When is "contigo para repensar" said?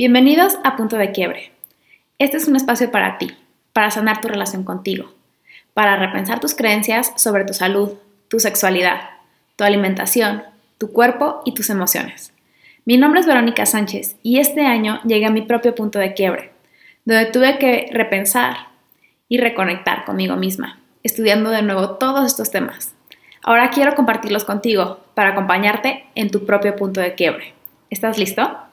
4.64-6.40